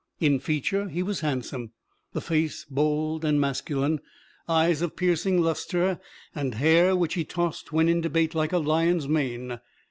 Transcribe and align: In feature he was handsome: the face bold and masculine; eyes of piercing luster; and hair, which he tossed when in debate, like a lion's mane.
In 0.19 0.39
feature 0.39 0.89
he 0.89 1.03
was 1.03 1.19
handsome: 1.19 1.73
the 2.13 2.21
face 2.21 2.65
bold 2.65 3.23
and 3.23 3.39
masculine; 3.39 4.01
eyes 4.49 4.81
of 4.81 4.95
piercing 4.95 5.39
luster; 5.39 5.99
and 6.33 6.55
hair, 6.55 6.95
which 6.95 7.13
he 7.13 7.23
tossed 7.23 7.71
when 7.71 7.87
in 7.87 8.01
debate, 8.01 8.33
like 8.33 8.51
a 8.51 8.57
lion's 8.57 9.07
mane. 9.07 9.59